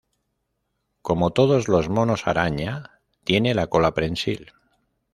[1.03, 4.51] Como todos los monos araña tiene la cola prensil.